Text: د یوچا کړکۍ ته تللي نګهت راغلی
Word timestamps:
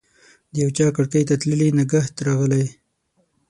د 0.53 0.53
یوچا 0.63 0.87
کړکۍ 0.95 1.23
ته 1.29 1.35
تللي 1.41 1.69
نګهت 1.79 2.15
راغلی 2.27 2.65